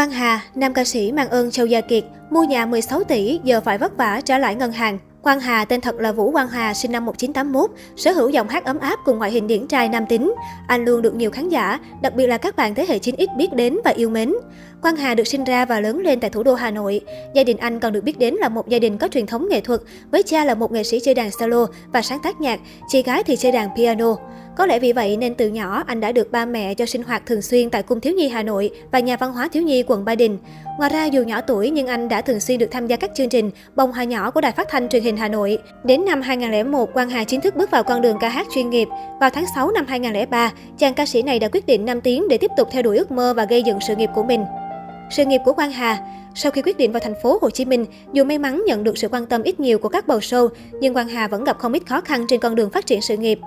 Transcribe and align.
Quang 0.00 0.10
Hà, 0.10 0.40
nam 0.54 0.74
ca 0.74 0.84
sĩ 0.84 1.12
mang 1.12 1.28
ơn 1.28 1.50
Châu 1.50 1.66
Gia 1.66 1.80
Kiệt, 1.80 2.04
mua 2.30 2.44
nhà 2.44 2.66
16 2.66 3.04
tỷ 3.04 3.40
giờ 3.44 3.60
phải 3.60 3.78
vất 3.78 3.96
vả 3.96 4.20
trả 4.24 4.38
lại 4.38 4.54
ngân 4.54 4.72
hàng. 4.72 4.98
Quang 5.22 5.40
Hà 5.40 5.64
tên 5.64 5.80
thật 5.80 5.96
là 5.96 6.12
Vũ 6.12 6.32
Quang 6.32 6.48
Hà, 6.48 6.74
sinh 6.74 6.92
năm 6.92 7.04
1981, 7.04 7.70
sở 7.96 8.12
hữu 8.12 8.28
giọng 8.28 8.48
hát 8.48 8.64
ấm 8.64 8.78
áp 8.78 8.98
cùng 9.04 9.18
ngoại 9.18 9.30
hình 9.30 9.46
điển 9.46 9.66
trai 9.66 9.88
nam 9.88 10.06
tính. 10.06 10.34
Anh 10.66 10.84
luôn 10.84 11.02
được 11.02 11.14
nhiều 11.14 11.30
khán 11.30 11.48
giả, 11.48 11.78
đặc 12.02 12.14
biệt 12.14 12.26
là 12.26 12.38
các 12.38 12.56
bạn 12.56 12.74
thế 12.74 12.86
hệ 12.88 12.98
9X 12.98 13.36
biết 13.36 13.52
đến 13.52 13.78
và 13.84 13.90
yêu 13.90 14.10
mến. 14.10 14.32
Quang 14.82 14.96
Hà 14.96 15.14
được 15.14 15.26
sinh 15.26 15.44
ra 15.44 15.64
và 15.64 15.80
lớn 15.80 15.98
lên 15.98 16.20
tại 16.20 16.30
thủ 16.30 16.42
đô 16.42 16.54
Hà 16.54 16.70
Nội. 16.70 17.00
Gia 17.34 17.44
đình 17.44 17.56
anh 17.56 17.80
còn 17.80 17.92
được 17.92 18.04
biết 18.04 18.18
đến 18.18 18.34
là 18.34 18.48
một 18.48 18.68
gia 18.68 18.78
đình 18.78 18.98
có 18.98 19.08
truyền 19.08 19.26
thống 19.26 19.48
nghệ 19.48 19.60
thuật, 19.60 19.80
với 20.10 20.22
cha 20.22 20.44
là 20.44 20.54
một 20.54 20.72
nghệ 20.72 20.82
sĩ 20.82 21.00
chơi 21.00 21.14
đàn 21.14 21.30
solo 21.30 21.66
và 21.92 22.02
sáng 22.02 22.18
tác 22.22 22.40
nhạc, 22.40 22.60
chị 22.88 23.02
gái 23.02 23.22
thì 23.22 23.36
chơi 23.36 23.52
đàn 23.52 23.68
piano. 23.76 24.16
Có 24.60 24.66
lẽ 24.66 24.78
vì 24.78 24.92
vậy 24.92 25.16
nên 25.16 25.34
từ 25.34 25.48
nhỏ 25.48 25.82
anh 25.86 26.00
đã 26.00 26.12
được 26.12 26.32
ba 26.32 26.44
mẹ 26.44 26.74
cho 26.74 26.86
sinh 26.86 27.02
hoạt 27.02 27.26
thường 27.26 27.42
xuyên 27.42 27.70
tại 27.70 27.82
Cung 27.82 28.00
Thiếu 28.00 28.14
Nhi 28.14 28.28
Hà 28.28 28.42
Nội 28.42 28.70
và 28.92 28.98
Nhà 28.98 29.16
văn 29.16 29.32
hóa 29.32 29.48
Thiếu 29.48 29.62
Nhi 29.62 29.82
quận 29.86 30.04
Ba 30.04 30.14
Đình. 30.14 30.38
Ngoài 30.78 30.90
ra 30.90 31.04
dù 31.04 31.22
nhỏ 31.22 31.40
tuổi 31.40 31.70
nhưng 31.70 31.86
anh 31.86 32.08
đã 32.08 32.20
thường 32.20 32.40
xuyên 32.40 32.58
được 32.58 32.70
tham 32.70 32.86
gia 32.86 32.96
các 32.96 33.10
chương 33.14 33.28
trình 33.28 33.50
Bông 33.76 33.92
Hoa 33.92 34.04
Nhỏ 34.04 34.30
của 34.30 34.40
Đài 34.40 34.52
Phát 34.52 34.68
thanh 34.68 34.88
Truyền 34.88 35.02
hình 35.02 35.16
Hà 35.16 35.28
Nội. 35.28 35.58
Đến 35.84 36.04
năm 36.04 36.22
2001, 36.22 36.92
Quang 36.92 37.10
Hà 37.10 37.24
chính 37.24 37.40
thức 37.40 37.56
bước 37.56 37.70
vào 37.70 37.82
con 37.82 38.02
đường 38.02 38.16
ca 38.20 38.28
hát 38.28 38.46
chuyên 38.54 38.70
nghiệp. 38.70 38.88
Vào 39.20 39.30
tháng 39.30 39.44
6 39.54 39.70
năm 39.70 39.86
2003, 39.88 40.52
chàng 40.78 40.94
ca 40.94 41.06
sĩ 41.06 41.22
này 41.22 41.38
đã 41.38 41.48
quyết 41.52 41.66
định 41.66 41.84
5 41.84 42.00
tiếng 42.00 42.28
để 42.28 42.38
tiếp 42.38 42.50
tục 42.56 42.68
theo 42.72 42.82
đuổi 42.82 42.98
ước 42.98 43.10
mơ 43.10 43.34
và 43.34 43.44
gây 43.44 43.62
dựng 43.62 43.78
sự 43.86 43.96
nghiệp 43.96 44.10
của 44.14 44.22
mình. 44.22 44.44
Sự 45.10 45.24
nghiệp 45.24 45.40
của 45.44 45.52
Quang 45.52 45.72
Hà 45.72 45.98
sau 46.34 46.52
khi 46.52 46.62
quyết 46.62 46.76
định 46.76 46.92
vào 46.92 47.00
thành 47.00 47.14
phố 47.22 47.38
Hồ 47.42 47.50
Chí 47.50 47.64
Minh, 47.64 47.86
dù 48.12 48.24
may 48.24 48.38
mắn 48.38 48.62
nhận 48.66 48.84
được 48.84 48.98
sự 48.98 49.08
quan 49.08 49.26
tâm 49.26 49.42
ít 49.42 49.60
nhiều 49.60 49.78
của 49.78 49.88
các 49.88 50.06
bầu 50.06 50.18
show, 50.18 50.48
nhưng 50.80 50.94
Quang 50.94 51.08
Hà 51.08 51.28
vẫn 51.28 51.44
gặp 51.44 51.58
không 51.58 51.72
ít 51.72 51.82
khó 51.86 52.00
khăn 52.00 52.26
trên 52.28 52.40
con 52.40 52.54
đường 52.54 52.70
phát 52.70 52.86
triển 52.86 53.00
sự 53.02 53.16
nghiệp. 53.16 53.38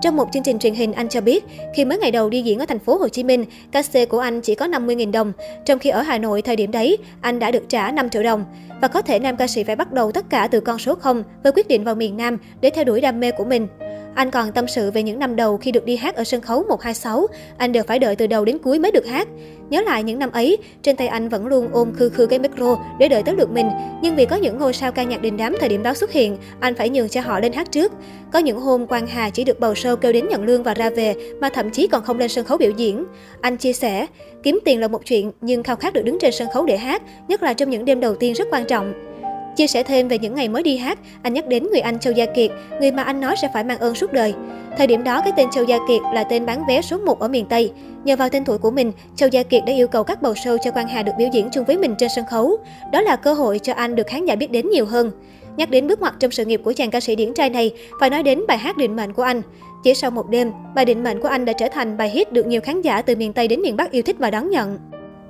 Trong 0.00 0.16
một 0.16 0.28
chương 0.32 0.42
trình 0.42 0.58
truyền 0.58 0.74
hình, 0.74 0.92
anh 0.92 1.08
cho 1.08 1.20
biết, 1.20 1.44
khi 1.74 1.84
mới 1.84 1.98
ngày 1.98 2.10
đầu 2.10 2.30
đi 2.30 2.42
diễn 2.42 2.58
ở 2.58 2.66
thành 2.66 2.78
phố 2.78 2.98
Hồ 2.98 3.08
Chí 3.08 3.24
Minh, 3.24 3.44
ca 3.72 3.82
xê 3.82 4.06
của 4.06 4.18
anh 4.18 4.40
chỉ 4.40 4.54
có 4.54 4.66
50.000 4.66 5.10
đồng, 5.10 5.32
trong 5.64 5.78
khi 5.78 5.90
ở 5.90 6.02
Hà 6.02 6.18
Nội 6.18 6.42
thời 6.42 6.56
điểm 6.56 6.70
đấy, 6.70 6.98
anh 7.20 7.38
đã 7.38 7.50
được 7.50 7.62
trả 7.68 7.90
5 7.90 8.10
triệu 8.10 8.22
đồng. 8.22 8.44
Và 8.80 8.88
có 8.88 9.02
thể 9.02 9.18
nam 9.18 9.36
ca 9.36 9.46
sĩ 9.46 9.64
phải 9.64 9.76
bắt 9.76 9.92
đầu 9.92 10.12
tất 10.12 10.30
cả 10.30 10.48
từ 10.50 10.60
con 10.60 10.78
số 10.78 10.94
0 10.94 11.22
với 11.42 11.52
quyết 11.52 11.68
định 11.68 11.84
vào 11.84 11.94
miền 11.94 12.16
Nam 12.16 12.38
để 12.60 12.70
theo 12.70 12.84
đuổi 12.84 13.00
đam 13.00 13.20
mê 13.20 13.30
của 13.30 13.44
mình. 13.44 13.66
Anh 14.14 14.30
còn 14.30 14.52
tâm 14.52 14.68
sự 14.68 14.90
về 14.90 15.02
những 15.02 15.18
năm 15.18 15.36
đầu 15.36 15.56
khi 15.56 15.72
được 15.72 15.84
đi 15.84 15.96
hát 15.96 16.14
ở 16.14 16.24
sân 16.24 16.40
khấu 16.40 16.64
126, 16.68 17.26
anh 17.56 17.72
đều 17.72 17.82
phải 17.82 17.98
đợi 17.98 18.16
từ 18.16 18.26
đầu 18.26 18.44
đến 18.44 18.58
cuối 18.58 18.78
mới 18.78 18.90
được 18.90 19.06
hát. 19.06 19.28
Nhớ 19.70 19.80
lại 19.80 20.02
những 20.02 20.18
năm 20.18 20.30
ấy, 20.32 20.58
trên 20.82 20.96
tay 20.96 21.08
anh 21.08 21.28
vẫn 21.28 21.46
luôn 21.46 21.68
ôm 21.72 21.92
khư 21.96 22.08
khư 22.08 22.26
cái 22.26 22.38
micro 22.38 22.76
để 22.98 23.08
đợi 23.08 23.22
tới 23.22 23.34
lượt 23.36 23.50
mình. 23.50 23.70
Nhưng 24.02 24.16
vì 24.16 24.26
có 24.26 24.36
những 24.36 24.58
ngôi 24.58 24.72
sao 24.72 24.92
ca 24.92 25.02
nhạc 25.02 25.22
đình 25.22 25.36
đám 25.36 25.56
thời 25.60 25.68
điểm 25.68 25.82
đó 25.82 25.94
xuất 25.94 26.12
hiện, 26.12 26.36
anh 26.60 26.74
phải 26.74 26.90
nhường 26.90 27.08
cho 27.08 27.20
họ 27.20 27.40
lên 27.40 27.52
hát 27.52 27.72
trước. 27.72 27.92
Có 28.32 28.38
những 28.38 28.60
hôm 28.60 28.86
Quang 28.86 29.06
Hà 29.06 29.30
chỉ 29.30 29.44
được 29.44 29.60
bầu 29.60 29.74
sơ 29.74 29.89
show 29.90 29.96
kêu 29.96 30.12
đến 30.12 30.28
nhận 30.28 30.42
lương 30.42 30.62
và 30.62 30.74
ra 30.74 30.90
về, 30.90 31.14
mà 31.40 31.48
thậm 31.48 31.70
chí 31.70 31.86
còn 31.86 32.04
không 32.04 32.18
lên 32.18 32.28
sân 32.28 32.44
khấu 32.44 32.58
biểu 32.58 32.70
diễn. 32.76 33.04
Anh 33.40 33.56
chia 33.56 33.72
sẻ, 33.72 34.06
kiếm 34.42 34.58
tiền 34.64 34.80
là 34.80 34.88
một 34.88 35.02
chuyện, 35.04 35.32
nhưng 35.40 35.62
khao 35.62 35.76
khát 35.76 35.92
được 35.92 36.02
đứng 36.02 36.18
trên 36.18 36.32
sân 36.32 36.48
khấu 36.54 36.66
để 36.66 36.76
hát, 36.76 37.02
nhất 37.28 37.42
là 37.42 37.54
trong 37.54 37.70
những 37.70 37.84
đêm 37.84 38.00
đầu 38.00 38.14
tiên 38.14 38.32
rất 38.32 38.48
quan 38.50 38.64
trọng. 38.64 39.09
Chia 39.56 39.66
sẻ 39.66 39.82
thêm 39.82 40.08
về 40.08 40.18
những 40.18 40.34
ngày 40.34 40.48
mới 40.48 40.62
đi 40.62 40.76
hát, 40.76 40.98
anh 41.22 41.34
nhắc 41.34 41.46
đến 41.46 41.66
người 41.70 41.80
anh 41.80 41.98
Châu 41.98 42.12
Gia 42.12 42.26
Kiệt, 42.26 42.50
người 42.80 42.92
mà 42.92 43.02
anh 43.02 43.20
nói 43.20 43.36
sẽ 43.42 43.48
phải 43.54 43.64
mang 43.64 43.78
ơn 43.78 43.94
suốt 43.94 44.12
đời. 44.12 44.34
Thời 44.78 44.86
điểm 44.86 45.04
đó, 45.04 45.20
cái 45.20 45.32
tên 45.36 45.50
Châu 45.50 45.64
Gia 45.64 45.78
Kiệt 45.88 46.00
là 46.14 46.24
tên 46.24 46.46
bán 46.46 46.64
vé 46.68 46.82
số 46.82 46.98
1 46.98 47.20
ở 47.20 47.28
miền 47.28 47.46
Tây. 47.46 47.72
Nhờ 48.04 48.16
vào 48.16 48.28
tên 48.28 48.44
tuổi 48.44 48.58
của 48.58 48.70
mình, 48.70 48.92
Châu 49.16 49.28
Gia 49.28 49.42
Kiệt 49.42 49.62
đã 49.66 49.72
yêu 49.72 49.88
cầu 49.88 50.04
các 50.04 50.22
bầu 50.22 50.32
show 50.32 50.56
cho 50.64 50.70
Quang 50.70 50.88
Hà 50.88 51.02
được 51.02 51.12
biểu 51.18 51.28
diễn 51.32 51.48
chung 51.52 51.64
với 51.64 51.78
mình 51.78 51.94
trên 51.98 52.08
sân 52.16 52.24
khấu. 52.30 52.58
Đó 52.92 53.00
là 53.00 53.16
cơ 53.16 53.34
hội 53.34 53.58
cho 53.58 53.72
anh 53.72 53.94
được 53.94 54.06
khán 54.06 54.24
giả 54.24 54.34
biết 54.34 54.50
đến 54.50 54.70
nhiều 54.70 54.86
hơn. 54.86 55.10
Nhắc 55.56 55.70
đến 55.70 55.88
bước 55.88 56.00
ngoặt 56.00 56.14
trong 56.20 56.30
sự 56.30 56.44
nghiệp 56.44 56.60
của 56.64 56.72
chàng 56.72 56.90
ca 56.90 57.00
sĩ 57.00 57.16
điển 57.16 57.34
trai 57.34 57.50
này, 57.50 57.70
phải 58.00 58.10
nói 58.10 58.22
đến 58.22 58.40
bài 58.48 58.58
hát 58.58 58.76
định 58.76 58.96
mệnh 58.96 59.12
của 59.12 59.22
anh. 59.22 59.42
Chỉ 59.84 59.94
sau 59.94 60.10
một 60.10 60.28
đêm, 60.30 60.50
bài 60.74 60.84
định 60.84 61.04
mệnh 61.04 61.20
của 61.20 61.28
anh 61.28 61.44
đã 61.44 61.52
trở 61.52 61.68
thành 61.68 61.96
bài 61.96 62.10
hit 62.10 62.32
được 62.32 62.46
nhiều 62.46 62.60
khán 62.60 62.82
giả 62.82 63.02
từ 63.02 63.16
miền 63.16 63.32
Tây 63.32 63.48
đến 63.48 63.62
miền 63.62 63.76
Bắc 63.76 63.90
yêu 63.90 64.02
thích 64.02 64.16
và 64.18 64.30
đón 64.30 64.50
nhận. 64.50 64.78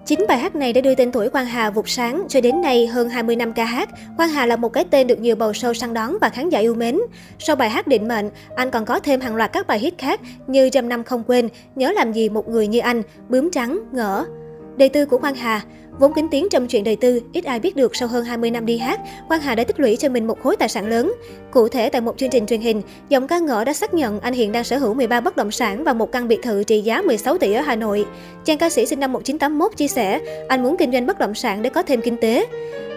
Chính 0.06 0.26
bài 0.28 0.38
hát 0.38 0.54
này 0.54 0.72
đã 0.72 0.80
đưa 0.80 0.94
tên 0.94 1.12
tuổi 1.12 1.28
Quang 1.28 1.46
Hà 1.46 1.70
vụt 1.70 1.88
sáng, 1.88 2.26
cho 2.28 2.40
đến 2.40 2.60
nay 2.60 2.86
hơn 2.86 3.08
20 3.08 3.36
năm 3.36 3.52
ca 3.52 3.64
hát, 3.64 3.88
Quang 4.16 4.30
Hà 4.30 4.46
là 4.46 4.56
một 4.56 4.68
cái 4.68 4.84
tên 4.90 5.06
được 5.06 5.20
nhiều 5.20 5.36
bầu 5.36 5.52
sâu 5.52 5.74
săn 5.74 5.94
đón 5.94 6.16
và 6.20 6.28
khán 6.28 6.48
giả 6.48 6.58
yêu 6.58 6.74
mến. 6.74 7.00
Sau 7.38 7.56
bài 7.56 7.70
hát 7.70 7.86
định 7.86 8.08
mệnh, 8.08 8.30
anh 8.56 8.70
còn 8.70 8.84
có 8.84 9.00
thêm 9.00 9.20
hàng 9.20 9.36
loạt 9.36 9.52
các 9.52 9.66
bài 9.66 9.78
hit 9.78 9.98
khác 9.98 10.20
như 10.46 10.70
Trăm 10.70 10.88
năm 10.88 11.04
không 11.04 11.22
quên, 11.26 11.48
Nhớ 11.74 11.92
làm 11.92 12.12
gì 12.12 12.28
một 12.28 12.48
người 12.48 12.66
như 12.66 12.78
anh, 12.78 13.02
Bướm 13.28 13.50
trắng, 13.50 13.80
Ngỡ. 13.92 14.26
Đề 14.76 14.88
tư 14.88 15.06
của 15.06 15.18
Quang 15.18 15.34
Hà 15.34 15.62
Vốn 16.00 16.12
kính 16.14 16.28
tiếng 16.30 16.48
trong 16.50 16.66
chuyện 16.66 16.84
đời 16.84 16.96
tư, 16.96 17.20
ít 17.32 17.44
ai 17.44 17.60
biết 17.60 17.76
được 17.76 17.96
sau 17.96 18.08
hơn 18.08 18.24
20 18.24 18.50
năm 18.50 18.66
đi 18.66 18.78
hát, 18.78 19.00
Quang 19.28 19.40
Hà 19.40 19.54
đã 19.54 19.64
tích 19.64 19.80
lũy 19.80 19.96
cho 19.96 20.08
mình 20.08 20.26
một 20.26 20.42
khối 20.42 20.56
tài 20.56 20.68
sản 20.68 20.88
lớn. 20.88 21.12
Cụ 21.50 21.68
thể 21.68 21.88
tại 21.88 22.00
một 22.00 22.18
chương 22.18 22.30
trình 22.30 22.46
truyền 22.46 22.60
hình, 22.60 22.82
giọng 23.08 23.26
ca 23.26 23.38
ngỡ 23.38 23.64
đã 23.64 23.72
xác 23.72 23.94
nhận 23.94 24.20
anh 24.20 24.34
hiện 24.34 24.52
đang 24.52 24.64
sở 24.64 24.78
hữu 24.78 24.94
13 24.94 25.20
bất 25.20 25.36
động 25.36 25.50
sản 25.50 25.84
và 25.84 25.92
một 25.92 26.12
căn 26.12 26.28
biệt 26.28 26.42
thự 26.42 26.64
trị 26.64 26.80
giá 26.80 27.02
16 27.02 27.38
tỷ 27.38 27.52
ở 27.52 27.60
Hà 27.60 27.76
Nội. 27.76 28.04
Chàng 28.44 28.58
ca 28.58 28.70
sĩ 28.70 28.86
sinh 28.86 29.00
năm 29.00 29.12
1981 29.12 29.76
chia 29.76 29.88
sẻ, 29.88 30.20
anh 30.48 30.62
muốn 30.62 30.76
kinh 30.76 30.92
doanh 30.92 31.06
bất 31.06 31.18
động 31.18 31.34
sản 31.34 31.62
để 31.62 31.70
có 31.70 31.82
thêm 31.82 32.00
kinh 32.00 32.16
tế. 32.16 32.46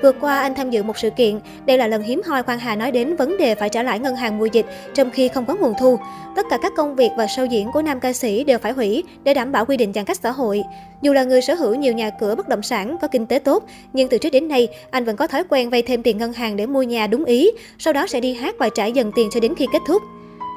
Vừa 0.03 0.11
qua, 0.11 0.39
anh 0.39 0.55
tham 0.55 0.69
dự 0.69 0.83
một 0.83 0.97
sự 0.97 1.09
kiện. 1.09 1.39
Đây 1.65 1.77
là 1.77 1.87
lần 1.87 2.03
hiếm 2.03 2.21
hoi 2.25 2.43
Quang 2.43 2.59
Hà 2.59 2.75
nói 2.75 2.91
đến 2.91 3.15
vấn 3.15 3.37
đề 3.37 3.55
phải 3.55 3.69
trả 3.69 3.83
lãi 3.83 3.99
ngân 3.99 4.15
hàng 4.15 4.37
mùa 4.37 4.45
dịch 4.45 4.65
trong 4.93 5.11
khi 5.11 5.27
không 5.27 5.45
có 5.45 5.55
nguồn 5.55 5.73
thu. 5.79 5.97
Tất 6.35 6.45
cả 6.49 6.57
các 6.61 6.73
công 6.77 6.95
việc 6.95 7.09
và 7.17 7.25
show 7.25 7.45
diễn 7.45 7.71
của 7.71 7.81
nam 7.81 7.99
ca 7.99 8.13
sĩ 8.13 8.43
đều 8.43 8.59
phải 8.59 8.71
hủy 8.71 9.03
để 9.23 9.33
đảm 9.33 9.51
bảo 9.51 9.65
quy 9.65 9.77
định 9.77 9.93
giãn 9.93 10.05
cách 10.05 10.17
xã 10.23 10.31
hội. 10.31 10.63
Dù 11.01 11.13
là 11.13 11.23
người 11.23 11.41
sở 11.41 11.53
hữu 11.53 11.75
nhiều 11.75 11.93
nhà 11.93 12.09
cửa 12.09 12.35
bất 12.35 12.47
động 12.47 12.63
sản, 12.63 12.97
có 13.01 13.07
kinh 13.07 13.25
tế 13.25 13.39
tốt, 13.39 13.63
nhưng 13.93 14.09
từ 14.09 14.17
trước 14.17 14.29
đến 14.29 14.47
nay, 14.47 14.67
anh 14.91 15.05
vẫn 15.05 15.15
có 15.15 15.27
thói 15.27 15.43
quen 15.49 15.69
vay 15.69 15.81
thêm 15.81 16.03
tiền 16.03 16.17
ngân 16.17 16.33
hàng 16.33 16.55
để 16.55 16.65
mua 16.65 16.83
nhà 16.83 17.07
đúng 17.07 17.25
ý, 17.25 17.51
sau 17.79 17.93
đó 17.93 18.07
sẽ 18.07 18.19
đi 18.19 18.33
hát 18.33 18.55
và 18.59 18.69
trả 18.75 18.85
dần 18.85 19.11
tiền 19.15 19.29
cho 19.33 19.39
đến 19.39 19.55
khi 19.55 19.67
kết 19.73 19.79
thúc. 19.87 20.01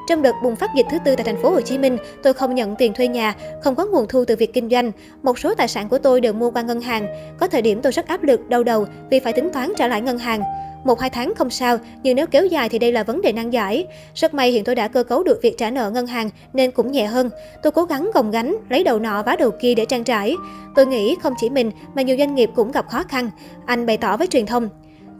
Trong 0.07 0.21
đợt 0.21 0.33
bùng 0.43 0.55
phát 0.55 0.69
dịch 0.75 0.85
thứ 0.89 0.97
tư 1.05 1.15
tại 1.15 1.23
thành 1.23 1.41
phố 1.41 1.51
Hồ 1.51 1.61
Chí 1.61 1.77
Minh, 1.77 1.97
tôi 2.23 2.33
không 2.33 2.55
nhận 2.55 2.75
tiền 2.75 2.93
thuê 2.93 3.07
nhà, 3.07 3.35
không 3.61 3.75
có 3.75 3.85
nguồn 3.85 4.07
thu 4.07 4.25
từ 4.25 4.35
việc 4.35 4.53
kinh 4.53 4.69
doanh. 4.69 4.91
Một 5.23 5.39
số 5.39 5.55
tài 5.55 5.67
sản 5.67 5.89
của 5.89 5.97
tôi 5.97 6.21
đều 6.21 6.33
mua 6.33 6.51
qua 6.51 6.61
ngân 6.61 6.81
hàng. 6.81 7.07
Có 7.39 7.47
thời 7.47 7.61
điểm 7.61 7.81
tôi 7.81 7.91
rất 7.91 8.07
áp 8.07 8.23
lực, 8.23 8.49
đau 8.49 8.63
đầu 8.63 8.85
vì 9.09 9.19
phải 9.19 9.33
tính 9.33 9.49
toán 9.53 9.73
trả 9.77 9.87
lại 9.87 10.01
ngân 10.01 10.17
hàng. 10.17 10.41
Một 10.83 10.99
hai 10.99 11.09
tháng 11.09 11.33
không 11.35 11.49
sao, 11.49 11.77
nhưng 12.03 12.15
nếu 12.15 12.27
kéo 12.27 12.45
dài 12.45 12.69
thì 12.69 12.79
đây 12.79 12.91
là 12.91 13.03
vấn 13.03 13.21
đề 13.21 13.31
nan 13.31 13.49
giải. 13.49 13.85
Rất 14.15 14.33
may 14.33 14.51
hiện 14.51 14.63
tôi 14.63 14.75
đã 14.75 14.87
cơ 14.87 15.03
cấu 15.03 15.23
được 15.23 15.39
việc 15.43 15.57
trả 15.57 15.71
nợ 15.71 15.91
ngân 15.91 16.07
hàng 16.07 16.29
nên 16.53 16.71
cũng 16.71 16.91
nhẹ 16.91 17.05
hơn. 17.05 17.29
Tôi 17.63 17.71
cố 17.71 17.83
gắng 17.83 18.11
gồng 18.13 18.31
gánh, 18.31 18.55
lấy 18.69 18.83
đầu 18.83 18.99
nọ 18.99 19.23
vá 19.23 19.35
đầu 19.35 19.51
kia 19.61 19.75
để 19.75 19.85
trang 19.85 20.03
trải. 20.03 20.35
Tôi 20.75 20.85
nghĩ 20.85 21.15
không 21.23 21.33
chỉ 21.41 21.49
mình 21.49 21.71
mà 21.95 22.01
nhiều 22.01 22.17
doanh 22.17 22.35
nghiệp 22.35 22.49
cũng 22.55 22.71
gặp 22.71 22.87
khó 22.89 23.03
khăn. 23.03 23.29
Anh 23.65 23.85
bày 23.85 23.97
tỏ 23.97 24.17
với 24.17 24.27
truyền 24.27 24.45
thông. 24.45 24.69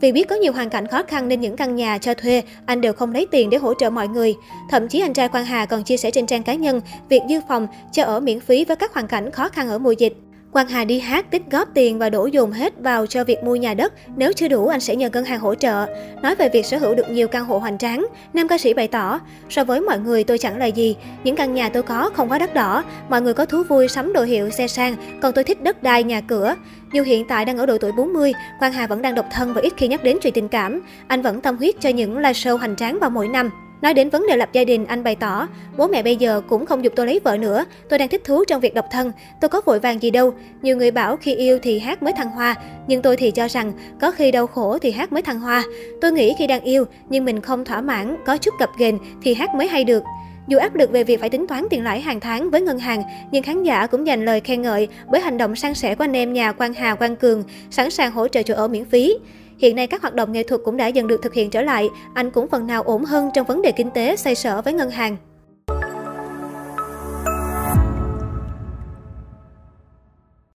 Vì 0.02 0.12
biết 0.12 0.28
có 0.30 0.35
nhiều 0.35 0.53
hoàn 0.53 0.69
cảnh 0.69 0.88
khó 0.88 1.03
khăn 1.03 1.28
nên 1.28 1.41
những 1.41 1.56
căn 1.56 1.75
nhà 1.75 1.97
cho 1.97 2.13
thuê, 2.13 2.44
anh 2.66 2.81
đều 2.81 2.94
không 2.94 3.13
lấy 3.13 3.28
tiền 3.31 3.50
để 3.50 3.58
hỗ 3.58 3.74
trợ 3.74 3.90
mọi 3.90 4.08
người. 4.08 4.35
Thậm 4.69 4.88
chí 4.88 5.00
anh 5.00 5.13
trai 5.13 5.30
Quang 5.30 5.46
Hà 5.46 5.66
còn 5.66 5.84
chia 5.84 5.97
sẻ 5.97 6.12
trên 6.12 6.25
trang 6.25 6.44
cá 6.44 6.53
nhân 6.53 6.81
việc 7.09 7.22
dư 7.30 7.40
phòng 7.47 7.68
cho 7.91 8.03
ở 8.03 8.19
miễn 8.19 8.40
phí 8.40 8.66
với 8.66 8.75
các 8.75 8.94
hoàn 8.94 9.07
cảnh 9.07 9.31
khó 9.31 9.50
khăn 9.50 9.69
ở 9.69 9.78
mùa 9.78 9.91
dịch. 9.91 10.18
Quang 10.52 10.68
Hà 10.68 10.85
đi 10.85 11.00
hát 11.00 11.31
tích 11.31 11.41
góp 11.52 11.68
tiền 11.74 12.00
và 12.00 12.09
đổ 12.09 12.25
dồn 12.25 12.52
hết 12.52 12.74
vào 12.80 13.06
cho 13.06 13.24
việc 13.24 13.44
mua 13.44 13.56
nhà 13.56 13.74
đất. 13.74 13.94
Nếu 14.16 14.34
chưa 14.34 14.47
đủ, 14.47 14.68
anh 14.68 14.80
sẽ 14.80 14.96
nhờ 14.96 15.09
ngân 15.09 15.25
hàng 15.25 15.40
hỗ 15.40 15.56
trợ. 15.56 15.85
Nói 16.22 16.35
về 16.35 16.50
việc 16.50 16.66
sở 16.66 16.78
hữu 16.78 16.96
được 16.96 17.09
nhiều 17.09 17.28
căn 17.28 17.46
hộ 17.46 17.58
hoành 17.58 17.78
tráng, 17.78 18.08
nam 18.34 18.47
ca 18.47 18.57
sĩ 18.57 18.74
bày 18.74 18.88
tỏ, 18.88 19.19
so 19.50 19.63
với 19.63 19.81
mọi 19.81 20.00
người 20.00 20.24
tôi 20.24 20.38
chẳng 20.38 20.57
là 20.57 20.66
gì. 20.66 20.96
Những 21.24 21.36
căn 21.36 21.53
nhà 21.53 21.69
tôi 21.69 21.84
có 21.84 22.09
không 22.13 22.30
có 22.30 22.40
đất 22.40 22.53
đỏ, 22.53 22.84
mọi 23.09 23.22
người 23.22 23.34
có 23.34 23.46
thú 23.46 23.63
vui 23.63 23.88
sắm 23.88 24.13
đồ 24.13 24.24
hiệu 24.24 24.50
xe 24.50 24.68
sang, 24.68 24.96
còn 25.22 25.34
tôi 25.34 25.44
thích 25.44 25.63
đất 25.63 25.84
đai, 25.84 26.03
nhà 26.03 26.22
cửa. 26.22 26.56
Dù 26.94 27.03
hiện 27.03 27.25
tại 27.28 27.46
đang 27.46 27.57
ở 27.57 27.66
độ 27.66 27.78
tuổi 27.78 27.91
40, 27.91 28.34
Quang 28.59 28.74
Hà 28.74 28.88
vẫn 28.88 29.02
đang 29.02 29.16
độc 29.16 29.25
thân 29.31 29.53
và 29.53 29.62
ít 29.62 29.74
khi 29.78 29.88
nhắc 29.88 30.03
đến 30.03 30.18
chuyện 30.22 30.34
tình 30.34 30.47
cảm. 30.47 30.81
Anh 31.07 31.22
vẫn 31.22 31.41
tâm 31.41 31.57
huyết 31.57 31.75
cho 31.81 31.90
những 31.90 32.18
live 32.18 32.31
show 32.31 32.57
hoành 32.57 32.75
tráng 32.75 33.00
vào 33.00 33.09
mỗi 33.09 33.28
năm. 33.28 33.67
Nói 33.82 33.94
đến 33.94 34.10
vấn 34.10 34.28
đề 34.28 34.38
lập 34.38 34.50
gia 34.54 34.64
đình, 34.64 34.86
anh 34.86 35.04
bày 35.04 35.16
tỏ, 35.16 35.48
bố 35.78 35.88
mẹ 35.88 36.04
bây 36.04 36.16
giờ 36.16 36.42
cũng 36.48 36.66
không 36.66 36.84
giúp 36.84 36.94
tôi 36.96 37.06
lấy 37.06 37.20
vợ 37.24 37.38
nữa, 37.38 37.66
tôi 37.90 38.00
đang 38.00 38.10
thích 38.10 38.24
thú 38.24 38.44
trong 38.46 38.62
việc 38.62 38.74
độc 38.74 38.86
thân, 38.92 39.12
tôi 39.42 39.50
có 39.50 39.62
vội 39.66 39.80
vàng 39.80 40.02
gì 40.02 40.12
đâu. 40.12 40.34
Nhiều 40.62 40.78
người 40.78 40.92
bảo 40.92 41.18
khi 41.18 41.36
yêu 41.36 41.60
thì 41.64 41.80
hát 41.80 42.04
mới 42.04 42.14
thăng 42.14 42.30
hoa, 42.30 42.56
nhưng 42.88 43.02
tôi 43.02 43.18
thì 43.18 43.32
cho 43.32 43.48
rằng 43.48 43.74
có 44.02 44.12
khi 44.12 44.32
đau 44.32 44.48
khổ 44.48 44.78
thì 44.78 44.92
hát 44.92 45.14
mới 45.14 45.22
thăng 45.22 45.40
hoa. 45.40 45.64
Tôi 46.02 46.12
nghĩ 46.12 46.34
khi 46.38 46.48
đang 46.48 46.62
yêu 46.62 46.86
nhưng 47.10 47.26
mình 47.26 47.42
không 47.42 47.66
thỏa 47.66 47.82
mãn, 47.82 48.18
có 48.26 48.38
chút 48.38 48.54
cập 48.60 48.70
ghềnh 48.80 48.98
thì 49.22 49.34
hát 49.34 49.56
mới 49.56 49.68
hay 49.68 49.84
được. 49.84 50.04
Dù 50.48 50.58
áp 50.58 50.76
lực 50.76 50.92
về 50.92 51.04
việc 51.04 51.20
phải 51.20 51.30
tính 51.30 51.48
toán 51.48 51.68
tiền 51.70 51.84
lãi 51.84 52.02
hàng 52.02 52.20
tháng 52.20 52.52
với 52.52 52.62
ngân 52.62 52.80
hàng, 52.80 53.04
nhưng 53.32 53.44
khán 53.44 53.64
giả 53.64 53.88
cũng 53.88 54.08
dành 54.08 54.26
lời 54.26 54.40
khen 54.40 54.62
ngợi 54.62 54.88
bởi 55.08 55.22
hành 55.22 55.38
động 55.38 55.56
sang 55.56 55.76
sẻ 55.76 55.96
của 55.96 56.04
anh 56.04 56.16
em 56.16 56.34
nhà 56.34 56.52
Quang 56.52 56.74
Hà 56.74 56.96
Quang 56.96 57.16
Cường, 57.16 57.44
sẵn 57.70 57.90
sàng 57.90 58.12
hỗ 58.12 58.28
trợ 58.28 58.44
chỗ 58.44 58.54
ở 58.54 58.68
miễn 58.68 58.86
phí. 58.86 59.18
Hiện 59.57 59.75
nay 59.75 59.88
các 59.88 60.01
hoạt 60.01 60.13
động 60.13 60.31
nghệ 60.31 60.44
thuật 60.44 60.62
cũng 60.65 60.77
đã 60.77 60.88
dần 60.88 61.07
được 61.07 61.21
thực 61.21 61.33
hiện 61.33 61.50
trở 61.50 61.62
lại, 61.62 61.89
anh 62.13 62.31
cũng 62.31 62.48
phần 62.48 62.68
nào 62.68 62.83
ổn 62.83 63.06
hơn 63.06 63.30
trong 63.33 63.45
vấn 63.45 63.62
đề 63.62 63.71
kinh 63.71 63.92
tế 63.92 64.15
xoay 64.15 64.36
sở 64.36 64.62
với 64.62 64.74
ngân 64.74 64.89
hàng. 64.89 65.18